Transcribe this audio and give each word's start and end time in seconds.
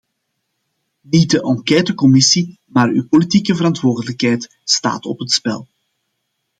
Niet 1.01 1.31
de 1.31 1.41
enquêtecommissie, 1.41 2.59
maar 2.65 2.89
uw 2.89 3.07
politieke 3.07 3.55
verantwoordelijkheid 3.55 4.57
staat 4.63 5.05
op 5.05 5.19
het 5.19 5.31
spel. 5.31 5.67